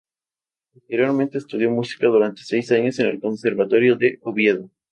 [0.73, 4.67] Posteriormente estudió música durante seis años en el conservatorio de Oviedo.